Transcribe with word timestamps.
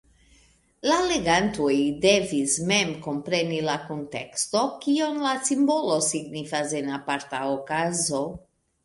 La 0.91 0.95
legantoj 1.09 1.73
devis 2.05 2.55
mem 2.71 2.93
kompreni 3.07 3.59
de 3.67 3.75
kunteksto, 3.89 4.63
kion 4.87 5.21
la 5.27 5.35
simbolo 5.51 5.99
signifas 6.07 6.75
en 6.81 6.91
aparta 6.97 7.45
okazo. 7.59 8.25